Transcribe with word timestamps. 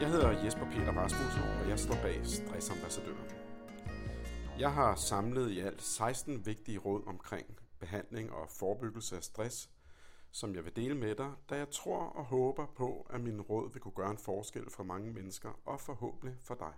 Jeg 0.00 0.10
hedder 0.10 0.44
Jesper 0.44 0.64
Peter 0.64 0.92
Rasmussen, 0.92 1.42
og 1.42 1.68
jeg 1.68 1.78
står 1.78 1.94
bag 1.94 2.26
Stressambassadøren. 2.26 3.30
Jeg 4.58 4.72
har 4.74 4.94
samlet 4.94 5.50
i 5.50 5.60
alt 5.60 5.82
16 5.82 6.46
vigtige 6.46 6.78
råd 6.78 7.02
omkring 7.06 7.58
behandling 7.78 8.32
og 8.32 8.48
forebyggelse 8.48 9.16
af 9.16 9.22
stress, 9.22 9.70
som 10.30 10.54
jeg 10.54 10.64
vil 10.64 10.76
dele 10.76 10.94
med 10.94 11.14
dig, 11.14 11.32
da 11.50 11.56
jeg 11.56 11.70
tror 11.70 11.98
og 11.98 12.24
håber 12.24 12.66
på, 12.66 13.06
at 13.10 13.20
mine 13.20 13.42
råd 13.42 13.72
vil 13.72 13.82
kunne 13.82 13.94
gøre 13.94 14.10
en 14.10 14.18
forskel 14.18 14.70
for 14.70 14.82
mange 14.82 15.12
mennesker 15.12 15.60
og 15.64 15.80
forhåbentlig 15.80 16.36
for 16.40 16.54
dig. 16.54 16.72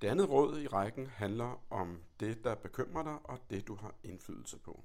Det 0.00 0.08
andet 0.08 0.30
råd 0.30 0.60
i 0.60 0.66
rækken 0.66 1.06
handler 1.06 1.64
om 1.70 2.02
det, 2.20 2.44
der 2.44 2.54
bekymrer 2.54 3.02
dig 3.02 3.18
og 3.24 3.38
det, 3.50 3.66
du 3.66 3.74
har 3.74 3.94
indflydelse 4.02 4.58
på. 4.58 4.84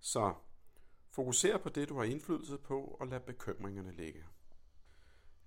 Så 0.00 0.34
fokuser 1.10 1.58
på 1.58 1.68
det, 1.68 1.88
du 1.88 1.96
har 1.96 2.04
indflydelse 2.04 2.58
på, 2.58 2.80
og 3.00 3.06
lad 3.06 3.20
bekymringerne 3.20 3.92
ligge. 3.92 4.24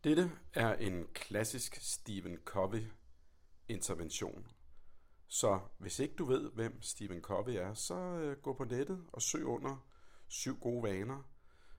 Dette 0.03 0.31
er 0.53 0.73
en 0.73 1.07
klassisk 1.13 1.75
Stephen 1.75 2.37
Covey 2.45 2.83
intervention. 3.67 4.47
Så 5.27 5.59
hvis 5.77 5.99
ikke 5.99 6.15
du 6.15 6.25
ved, 6.25 6.51
hvem 6.51 6.81
Stephen 6.81 7.21
Covey 7.21 7.53
er, 7.53 7.73
så 7.73 7.95
øh, 7.95 8.37
gå 8.37 8.53
på 8.53 8.63
nettet 8.63 9.05
og 9.13 9.21
søg 9.21 9.45
under 9.45 9.87
Syv 10.27 10.59
gode 10.59 10.83
vaner, 10.83 11.23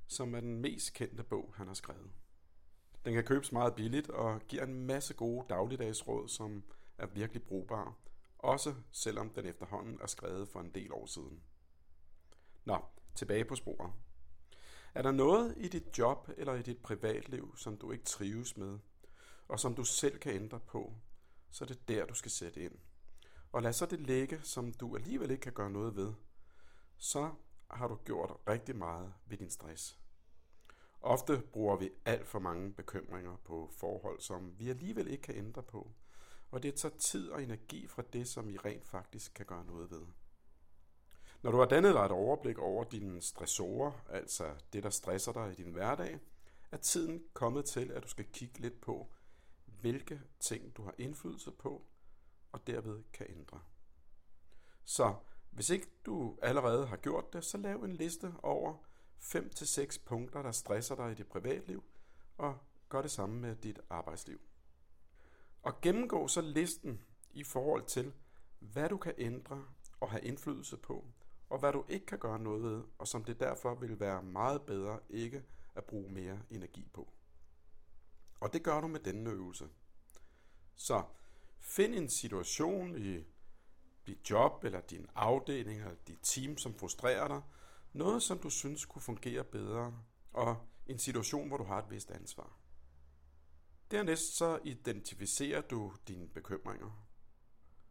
som 0.06 0.34
er 0.34 0.41
den 0.41 0.60
mest 0.60 0.95
kendte 0.95 1.23
bog, 1.23 1.55
han 1.56 1.66
har 1.66 1.74
skrevet. 1.74 2.10
Den 3.05 3.15
kan 3.15 3.24
købes 3.24 3.52
meget 3.52 3.74
billigt 3.74 4.10
og 4.10 4.41
giver 4.48 4.65
en 4.65 4.87
masse 4.87 5.15
gode 5.15 5.46
dagligdagsråd, 5.48 6.29
som 6.29 6.65
er 6.98 7.06
virkelig 7.06 7.43
brugbare, 7.43 7.95
også 8.38 8.74
selvom 8.93 9.30
den 9.30 9.46
efterhånden 9.46 9.98
er 10.02 10.07
skrevet 10.07 10.48
for 10.48 10.60
en 10.60 10.70
del 10.70 10.93
år 10.93 11.07
siden. 11.07 11.43
Nå, 12.65 12.85
tilbage 13.15 13.45
på 13.45 13.54
sporet. 13.54 13.93
Er 14.95 15.02
der 15.02 15.12
noget 15.12 15.54
i 15.56 15.68
dit 15.68 15.98
job 15.98 16.28
eller 16.37 16.54
i 16.54 16.62
dit 16.62 16.78
privatliv, 16.78 17.56
som 17.56 17.76
du 17.76 17.92
ikke 17.92 18.04
trives 18.04 18.56
med, 18.56 18.78
og 19.48 19.60
som 19.60 19.74
du 19.74 19.84
selv 19.84 20.18
kan 20.18 20.34
ændre 20.34 20.60
på, 20.60 20.95
så 21.51 21.64
er 21.64 21.68
det 21.68 21.88
der, 21.88 22.06
du 22.06 22.14
skal 22.14 22.30
sætte 22.30 22.60
ind. 22.60 22.78
Og 23.52 23.62
lad 23.62 23.73
så 23.73 23.86
det 23.86 24.01
ligge, 24.01 24.40
som 24.42 24.73
du 24.73 24.96
alligevel 24.96 25.30
ikke 25.30 25.40
kan 25.40 25.52
gøre 25.52 25.70
noget 25.70 25.96
ved. 25.96 26.12
Så 26.96 27.30
har 27.70 27.88
du 27.88 27.95
gjort 28.04 28.36
rigtig 28.48 28.76
meget 28.76 29.14
ved 29.26 29.38
din 29.38 29.51
stress. 29.51 29.98
Ofte 31.01 31.42
bruger 31.52 31.76
vi 31.76 31.90
alt 32.04 32.26
for 32.26 32.38
mange 32.38 32.73
bekymringer 32.73 33.36
på 33.45 33.70
forhold, 33.76 34.20
som 34.20 34.58
vi 34.58 34.70
alligevel 34.70 35.08
ikke 35.08 35.23
kan 35.23 35.36
ændre 35.36 35.62
på, 35.62 35.90
og 36.51 36.62
det 36.62 36.74
tager 36.74 36.96
tid 36.96 37.30
og 37.30 37.42
energi 37.42 37.86
fra 37.86 38.02
det, 38.12 38.29
som 38.29 38.48
vi 38.48 38.56
rent 38.56 38.86
faktisk 38.86 39.34
kan 39.34 39.46
gøre 39.46 39.64
noget 39.64 39.90
ved. 39.90 40.02
Når 41.45 41.50
du 41.50 41.59
har 41.59 41.64
dannet 41.64 41.95
dig 41.95 42.00
et 42.00 42.10
overblik 42.10 42.59
over 42.59 42.84
dine 42.84 43.23
stressorer, 43.23 43.92
altså 44.09 44.54
det, 44.73 44.82
der 44.82 44.90
stresser 44.90 45.32
dig 45.32 45.52
i 45.52 45.62
din 45.62 45.73
hverdag, 45.73 46.20
er 46.73 46.76
tiden 46.76 47.24
kommet 47.32 47.64
til, 47.64 47.90
at 47.90 48.02
du 48.02 48.09
skal 48.09 48.24
kigge 48.24 48.59
lidt 48.59 48.80
på, 48.80 49.09
hvilke 49.80 50.20
ting 50.40 50.76
du 50.76 50.82
har 50.82 50.95
indflydelse 50.98 51.51
på, 51.51 51.86
og 52.52 52.66
derved 52.66 53.02
kan 53.12 53.26
ændre. 53.28 53.60
Så 54.84 55.14
hvis 55.51 55.70
ikke 55.70 55.86
du 56.06 56.38
allerede 56.42 56.86
har 56.86 56.96
gjort 56.96 57.32
det, 57.32 57.45
så 57.45 57.58
lav 57.58 57.82
en 57.82 57.92
liste 57.92 58.34
over 58.42 58.74
5-6 59.20 60.04
punkter, 60.04 60.42
der 60.42 60.52
stresser 60.52 60.95
dig 60.95 61.12
i 61.12 61.14
dit 61.14 61.29
privatliv, 61.29 61.84
og 62.38 62.58
gør 62.88 63.02
det 63.02 63.10
samme 63.10 63.40
med 63.40 63.56
dit 63.56 63.80
arbejdsliv. 63.90 64.41
Og 65.62 65.81
gennemgå 65.81 66.28
så 66.28 66.41
listen 66.41 67.00
i 67.31 67.42
forhold 67.42 67.84
til, 67.84 68.12
hvad 68.58 68.88
du 68.88 68.97
kan 68.97 69.14
ændre 69.19 69.64
og 70.00 70.10
have 70.10 70.25
indflydelse 70.25 70.76
på, 70.76 71.04
og 71.50 71.59
hvad 71.59 71.72
du 71.72 71.84
ikke 71.88 72.06
kan 72.06 72.19
gøre 72.19 72.38
noget 72.38 72.62
ved, 72.62 72.82
og 72.98 73.08
som 73.08 73.24
det 73.24 73.41
derfor 73.41 73.74
vil 73.74 74.00
være 74.00 74.22
meget 74.22 74.62
bedre 74.62 75.00
ikke 75.10 75.44
at 75.74 75.84
bruge 75.84 76.12
mere 76.12 76.38
energi 76.50 76.88
på. 76.92 77.12
Og 78.41 78.52
det 78.52 78.62
gør 78.62 78.80
du 78.80 78.88
med 78.88 79.00
denne 79.00 79.30
øvelse. 79.30 79.69
Så 80.74 81.04
find 81.60 81.94
en 81.94 82.08
situation 82.08 82.96
i 82.96 83.24
dit 84.06 84.30
job, 84.30 84.64
eller 84.64 84.80
din 84.80 85.06
afdeling, 85.14 85.80
eller 85.80 85.94
dit 86.06 86.19
team, 86.22 86.58
som 86.58 86.74
frustrerer 86.74 87.28
dig. 87.28 87.42
Noget, 87.92 88.22
som 88.22 88.38
du 88.38 88.50
synes 88.50 88.84
kunne 88.84 89.02
fungere 89.02 89.44
bedre, 89.44 89.98
og 90.32 90.56
en 90.86 90.98
situation, 90.98 91.48
hvor 91.48 91.56
du 91.56 91.64
har 91.64 91.82
et 91.82 91.90
vist 91.90 92.10
ansvar. 92.10 92.58
Dernæst 93.90 94.36
så 94.36 94.58
identificerer 94.64 95.60
du 95.60 95.92
dine 96.08 96.28
bekymringer. 96.28 97.06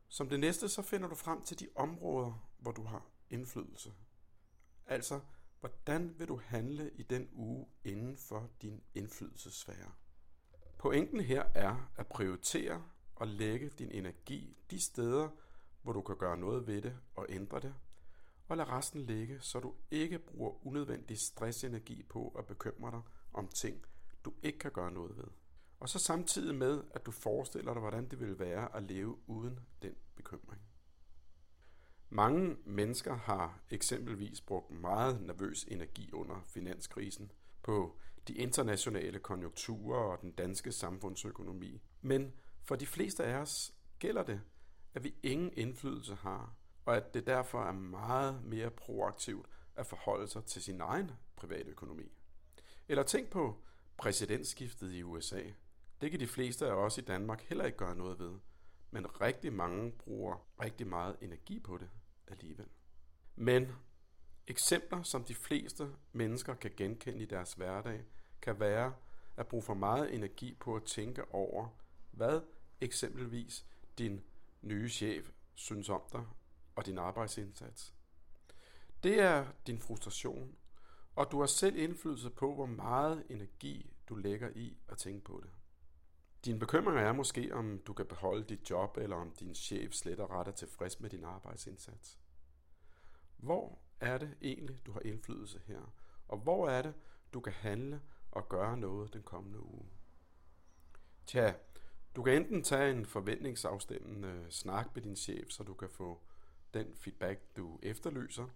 Som 0.08 0.30
det 0.30 0.40
næste, 0.40 0.70
så 0.70 0.82
finder 0.82 1.08
du 1.08 1.16
frem 1.16 1.42
til 1.42 1.60
de 1.60 1.70
områder, 1.76 2.48
hvor 2.58 2.72
du 2.72 2.84
har 2.84 3.13
indflydelse. 3.30 3.94
Altså, 4.86 5.20
hvordan 5.60 6.20
vil 6.20 6.28
du 6.28 6.42
handle 6.46 6.92
i 6.96 7.04
den 7.04 7.30
uge 7.34 7.66
inden 7.84 8.18
for 8.18 8.50
din 8.62 8.84
indflydelsesfære? 8.96 9.92
Pointen 10.78 11.20
her 11.20 11.44
er 11.56 11.92
at 11.96 12.08
prioritere 12.08 12.84
og 13.16 13.28
lægge 13.28 13.70
din 13.70 13.92
energi 13.92 14.58
de 14.72 14.82
steder, 14.82 15.30
hvor 15.82 15.94
du 15.94 16.02
kan 16.02 16.18
gøre 16.18 16.38
noget 16.38 16.68
ved 16.68 16.82
det 16.82 16.98
og 17.16 17.26
ændre 17.30 17.60
det, 17.60 17.74
og 18.48 18.58
lad 18.58 18.70
resten 18.70 19.02
ligge, 19.02 19.40
så 19.42 19.60
du 19.60 19.74
ikke 19.92 20.20
bruger 20.20 20.68
unødvendig 20.68 21.20
stressenergi 21.20 22.04
på 22.04 22.36
at 22.38 22.46
bekymre 22.46 22.92
dig 22.92 23.02
om 23.34 23.48
ting, 23.48 23.86
du 24.26 24.34
ikke 24.44 24.60
kan 24.60 24.72
gøre 24.72 24.92
noget 24.92 25.18
ved. 25.18 25.28
Og 25.80 25.90
så 25.90 26.00
samtidig 26.00 26.56
med, 26.56 26.84
at 26.92 27.06
du 27.06 27.12
forestiller 27.12 27.74
dig, 27.74 27.82
hvordan 27.82 28.10
det 28.10 28.20
vil 28.20 28.40
være 28.40 28.76
at 28.76 28.84
leve 28.84 29.30
uden 29.30 29.60
den 29.82 29.96
bekymring. 30.16 30.62
Mange 32.16 32.58
mennesker 32.66 33.16
har 33.16 33.60
eksempelvis 33.70 34.42
brugt 34.42 34.72
meget 34.72 35.22
nervøs 35.22 35.64
energi 35.64 36.10
under 36.12 36.42
finanskrisen 36.46 37.32
på 37.64 37.98
de 38.28 38.34
internationale 38.34 39.20
konjunkturer 39.20 40.00
og 40.00 40.22
den 40.22 40.32
danske 40.32 40.72
samfundsøkonomi. 40.72 41.82
Men 42.02 42.34
for 42.64 42.76
de 42.76 42.86
fleste 42.86 43.24
af 43.24 43.38
os 43.38 43.74
gælder 44.00 44.24
det, 44.24 44.42
at 44.94 45.04
vi 45.04 45.16
ingen 45.24 45.54
indflydelse 45.54 46.16
har, 46.16 46.56
og 46.86 46.96
at 46.96 47.14
det 47.14 47.28
derfor 47.28 47.64
er 47.64 47.72
meget 47.72 48.44
mere 48.44 48.72
proaktivt 48.72 49.48
at 49.76 49.86
forholde 49.86 50.28
sig 50.28 50.46
til 50.46 50.64
sin 50.64 50.82
egen 50.82 51.12
private 51.36 51.70
økonomi. 51.70 52.12
Eller 52.88 53.04
tænk 53.04 53.30
på 53.30 53.64
præsidentskiftet 53.98 54.92
i 54.92 55.04
USA. 55.04 55.42
Det 56.02 56.12
kan 56.12 56.20
de 56.20 56.28
fleste 56.28 56.68
af 56.68 56.74
os 56.74 56.98
i 56.98 57.02
Danmark 57.02 57.42
heller 57.42 57.66
ikke 57.66 57.78
gøre 57.78 57.96
noget 57.96 58.20
ved, 58.20 58.34
men 58.92 59.22
rigtig 59.22 59.54
mange 59.54 59.92
bruger 59.92 60.48
rigtig 60.62 60.88
meget 60.88 61.16
energi 61.22 61.60
på 61.60 61.78
det 61.78 61.90
alligevel. 62.34 62.68
Men 63.36 63.68
eksempler, 64.48 65.04
som 65.04 65.24
de 65.24 65.36
fleste 65.36 65.96
mennesker 66.12 66.56
kan 66.56 66.72
genkende 66.78 67.22
i 67.24 67.26
deres 67.26 67.54
hverdag, 67.54 68.04
kan 68.42 68.60
være 68.60 68.94
at 69.38 69.48
bruge 69.48 69.64
for 69.64 69.74
meget 69.74 70.14
energi 70.14 70.58
på 70.60 70.76
at 70.76 70.84
tænke 70.84 71.34
over, 71.34 71.68
hvad 72.12 72.42
eksempelvis 72.82 73.66
din 73.98 74.24
nye 74.62 74.90
chef 74.90 75.32
synes 75.56 75.90
om 75.90 76.02
dig 76.12 76.26
og 76.76 76.86
din 76.86 76.98
arbejdsindsats. 76.98 77.94
Det 79.04 79.20
er 79.20 79.46
din 79.68 79.80
frustration, 79.80 80.56
og 81.16 81.32
du 81.32 81.40
har 81.40 81.48
selv 81.48 81.76
indflydelse 81.76 82.30
på, 82.30 82.56
hvor 82.56 82.66
meget 82.66 83.24
energi 83.30 83.94
du 84.10 84.16
lægger 84.16 84.50
i 84.56 84.78
at 84.90 84.98
tænke 84.98 85.24
på 85.24 85.42
det. 85.44 85.50
Din 86.46 86.60
bekymring 86.60 87.00
er 87.00 87.12
måske, 87.12 87.54
om 87.54 87.80
du 87.88 87.94
kan 87.94 88.06
beholde 88.06 88.44
dit 88.44 88.70
job, 88.70 88.98
eller 88.98 89.16
om 89.16 89.32
din 89.32 89.56
chef 89.56 89.94
slet 89.94 90.20
og 90.20 90.30
ret 90.30 90.48
er 90.48 90.52
tilfreds 90.52 91.00
med 91.00 91.10
din 91.10 91.24
arbejdsindsats. 91.24 92.20
Hvor 93.38 93.80
er 94.00 94.18
det 94.18 94.38
egentlig, 94.42 94.86
du 94.86 94.92
har 94.92 95.00
indflydelse 95.00 95.62
her? 95.66 95.94
Og 96.28 96.38
hvor 96.38 96.70
er 96.70 96.82
det, 96.82 96.94
du 97.34 97.40
kan 97.40 97.54
handle 97.54 98.02
og 98.32 98.50
gøre 98.50 98.78
noget 98.78 99.14
den 99.14 99.24
kommende 99.24 99.60
uge? 99.60 99.86
Tja, 101.26 101.54
du 102.16 102.24
kan 102.24 102.34
enten 102.34 102.64
tage 102.64 102.92
en 102.92 103.06
forventningsafstemmende 103.06 104.28
øh, 104.28 104.50
snak 104.50 104.88
med 104.96 105.04
din 105.04 105.16
chef, 105.16 105.50
så 105.50 105.64
du 105.64 105.74
kan 105.74 105.90
få 105.90 106.22
den 106.74 106.96
feedback, 106.96 107.58
du 107.58 107.80
efterlyser, 107.84 108.48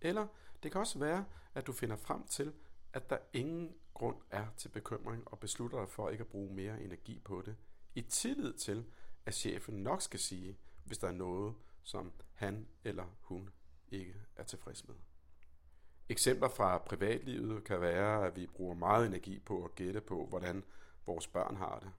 eller 0.00 0.26
det 0.62 0.72
kan 0.72 0.80
også 0.80 0.98
være, 0.98 1.24
at 1.54 1.66
du 1.66 1.72
finder 1.72 1.96
frem 1.96 2.26
til, 2.26 2.52
at 2.96 3.10
der 3.10 3.18
ingen 3.32 3.74
grund 3.94 4.16
er 4.30 4.46
til 4.56 4.68
bekymring 4.68 5.28
og 5.28 5.38
beslutter 5.38 5.78
dig 5.78 5.88
for 5.88 6.10
ikke 6.10 6.22
at 6.22 6.28
bruge 6.28 6.54
mere 6.54 6.82
energi 6.82 7.20
på 7.24 7.42
det, 7.46 7.56
i 7.94 8.02
tillid 8.02 8.52
til, 8.52 8.84
at 9.26 9.34
chefen 9.34 9.74
nok 9.74 10.02
skal 10.02 10.20
sige, 10.20 10.58
hvis 10.84 10.98
der 10.98 11.08
er 11.08 11.12
noget, 11.12 11.54
som 11.82 12.12
han 12.34 12.68
eller 12.84 13.04
hun 13.20 13.50
ikke 13.88 14.14
er 14.36 14.42
tilfreds 14.42 14.88
med. 14.88 14.94
Eksempler 16.08 16.48
fra 16.48 16.78
privatlivet 16.78 17.64
kan 17.64 17.80
være, 17.80 18.26
at 18.26 18.36
vi 18.36 18.46
bruger 18.46 18.74
meget 18.74 19.06
energi 19.06 19.38
på 19.38 19.64
at 19.64 19.74
gætte 19.74 20.00
på, 20.00 20.26
hvordan 20.26 20.64
vores 21.06 21.26
børn 21.26 21.56
har 21.56 21.78
det. 21.78 21.92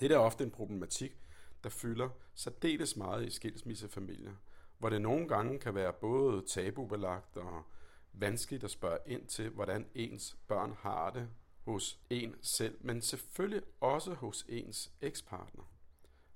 Det 0.00 0.12
er 0.12 0.18
ofte 0.18 0.44
en 0.44 0.50
problematik, 0.50 1.16
der 1.64 1.70
fylder 1.70 2.08
særdeles 2.34 2.96
meget 2.96 3.26
i 3.26 3.30
skilsmissefamilier, 3.30 4.34
hvor 4.78 4.88
det 4.90 5.02
nogle 5.02 5.28
gange 5.28 5.58
kan 5.58 5.74
være 5.74 5.92
både 5.92 6.46
tabubelagt 6.46 7.36
og 7.36 7.64
vanskeligt 8.12 8.64
at 8.64 8.70
spørge 8.70 8.98
ind 9.06 9.26
til, 9.26 9.50
hvordan 9.50 9.86
ens 9.94 10.36
børn 10.48 10.74
har 10.78 11.10
det 11.10 11.28
hos 11.64 12.00
en 12.10 12.34
selv, 12.42 12.78
men 12.80 13.02
selvfølgelig 13.02 13.62
også 13.80 14.14
hos 14.14 14.44
ens 14.48 14.92
ekspartner. 15.00 15.64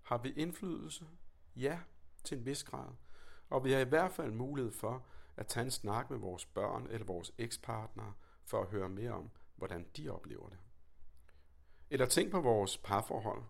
Har 0.03 0.19
vi 0.19 0.33
indflydelse? 0.33 1.05
Ja, 1.57 1.79
til 2.25 2.39
en 2.39 2.47
vis 2.47 2.65
grad. 2.65 2.89
Og 3.51 3.65
vi 3.65 3.73
har 3.73 3.81
i 3.81 3.85
hvert 3.85 4.13
fald 4.13 4.33
mulighed 4.33 4.73
for 4.73 5.07
at 5.37 5.47
tage 5.47 5.65
en 5.65 5.71
snak 5.71 6.11
med 6.11 6.19
vores 6.19 6.47
børn 6.47 6.87
eller 6.91 7.07
vores 7.07 7.33
ekspartner 7.39 8.13
for 8.45 8.63
at 8.63 8.69
høre 8.69 8.89
mere 8.89 9.13
om, 9.13 9.31
hvordan 9.57 9.87
de 9.97 10.09
oplever 10.09 10.49
det. 10.49 10.59
Eller 11.91 12.07
tænk 12.07 12.31
på 12.31 12.41
vores 12.41 12.79
parforhold. 12.79 13.43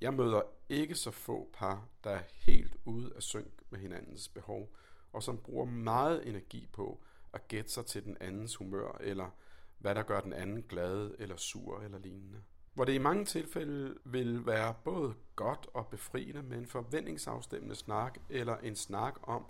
Jeg 0.00 0.14
møder 0.14 0.42
ikke 0.68 0.94
så 0.94 1.10
få 1.10 1.50
par, 1.52 1.88
der 2.04 2.10
er 2.10 2.22
helt 2.32 2.76
ude 2.84 3.12
af 3.16 3.22
synk 3.22 3.62
med 3.70 3.78
hinandens 3.80 4.28
behov, 4.28 4.76
og 5.12 5.22
som 5.22 5.38
bruger 5.38 5.64
meget 5.64 6.28
energi 6.28 6.68
på 6.72 7.02
at 7.32 7.48
gætte 7.48 7.70
sig 7.70 7.86
til 7.86 8.04
den 8.04 8.16
andens 8.20 8.56
humør, 8.56 8.98
eller 9.00 9.30
hvad 9.78 9.94
der 9.94 10.02
gør 10.02 10.20
den 10.20 10.32
anden 10.32 10.62
glad 10.62 11.10
eller 11.18 11.36
sur 11.36 11.80
eller 11.80 11.98
lignende. 11.98 12.42
Hvor 12.74 12.84
det 12.84 12.92
i 12.92 12.98
mange 12.98 13.24
tilfælde 13.24 13.98
vil 14.04 14.46
være 14.46 14.74
både 14.84 15.14
godt 15.36 15.66
og 15.74 15.86
befriende 15.86 16.42
med 16.42 16.58
en 16.58 16.66
forventningsafstemmende 16.66 17.74
snak, 17.74 18.18
eller 18.30 18.56
en 18.56 18.76
snak 18.76 19.14
om, 19.22 19.46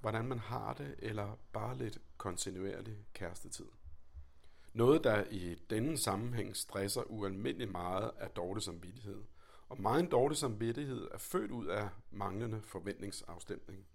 hvordan 0.00 0.24
man 0.24 0.38
har 0.38 0.74
det, 0.74 0.94
eller 0.98 1.38
bare 1.52 1.78
lidt 1.78 1.98
kontinuerlig 2.16 2.96
kærestetid. 3.14 3.66
Noget, 4.72 5.04
der 5.04 5.24
i 5.30 5.54
denne 5.70 5.96
sammenhæng 5.96 6.56
stresser 6.56 7.02
ualmindeligt 7.02 7.72
meget, 7.72 8.10
er 8.16 8.28
dårlig 8.28 8.62
samvittighed. 8.62 9.22
Og 9.68 9.80
meget 9.80 10.10
dårlig 10.10 10.36
samvittighed 10.36 11.08
er 11.12 11.18
født 11.18 11.50
ud 11.50 11.66
af 11.66 11.88
manglende 12.10 12.62
forventningsafstemning. 12.62 13.86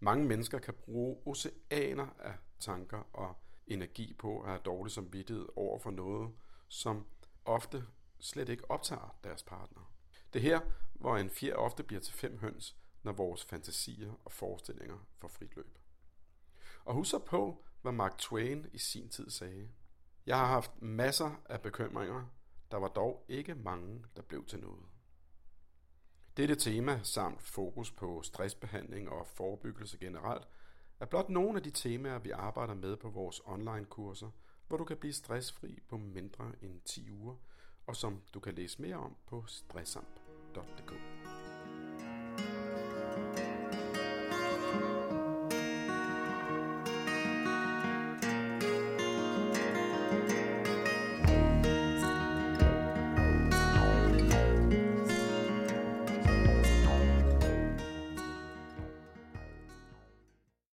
Mange 0.00 0.26
mennesker 0.26 0.58
kan 0.58 0.74
bruge 0.74 1.16
oceaner 1.26 2.06
af 2.18 2.34
tanker 2.60 3.02
og 3.12 3.36
energi 3.66 4.14
på 4.18 4.40
at 4.40 4.48
have 4.48 4.60
dårlig 4.64 4.92
samvittighed 4.92 5.48
over 5.56 5.78
for 5.78 5.90
noget, 5.90 6.32
som 6.68 7.06
ofte 7.44 7.84
slet 8.18 8.48
ikke 8.48 8.70
optager 8.70 9.16
deres 9.24 9.42
partner. 9.42 9.92
Det 10.32 10.42
her, 10.42 10.60
hvor 10.94 11.16
en 11.16 11.30
fjer 11.30 11.54
ofte 11.54 11.82
bliver 11.82 12.00
til 12.00 12.14
fem 12.14 12.38
høns, 12.38 12.76
når 13.02 13.12
vores 13.12 13.44
fantasier 13.44 14.12
og 14.24 14.32
forestillinger 14.32 15.06
får 15.18 15.28
frit 15.28 15.56
løb. 15.56 15.78
Og 16.84 16.94
husk 16.94 17.10
så 17.10 17.18
på, 17.18 17.64
hvad 17.82 17.92
Mark 17.92 18.18
Twain 18.18 18.66
i 18.72 18.78
sin 18.78 19.08
tid 19.08 19.30
sagde. 19.30 19.68
Jeg 20.26 20.38
har 20.38 20.46
haft 20.46 20.82
masser 20.82 21.42
af 21.44 21.60
bekymringer, 21.60 22.24
der 22.70 22.76
var 22.76 22.88
dog 22.88 23.24
ikke 23.28 23.54
mange, 23.54 24.04
der 24.16 24.22
blev 24.22 24.44
til 24.46 24.60
noget. 24.60 24.82
Dette 26.40 26.54
tema 26.54 27.00
samt 27.02 27.42
fokus 27.42 27.90
på 27.90 28.22
stressbehandling 28.22 29.08
og 29.08 29.26
forebyggelse 29.26 29.98
generelt 29.98 30.48
er 31.00 31.06
blot 31.06 31.28
nogle 31.28 31.56
af 31.56 31.62
de 31.62 31.70
temaer, 31.70 32.18
vi 32.18 32.30
arbejder 32.30 32.74
med 32.74 32.96
på 32.96 33.08
vores 33.08 33.40
online-kurser, 33.44 34.30
hvor 34.68 34.76
du 34.76 34.84
kan 34.84 34.96
blive 34.96 35.12
stressfri 35.12 35.78
på 35.88 35.96
mindre 35.96 36.52
end 36.62 36.80
10 36.84 37.10
uger, 37.10 37.34
og 37.86 37.96
som 37.96 38.22
du 38.34 38.40
kan 38.40 38.54
læse 38.54 38.82
mere 38.82 38.96
om 38.96 39.16
på 39.26 39.44
stressamp.dk. 39.46 41.19